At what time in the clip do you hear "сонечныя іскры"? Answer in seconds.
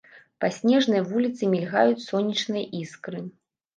2.09-3.19